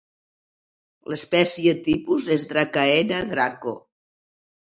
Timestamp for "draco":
3.35-3.75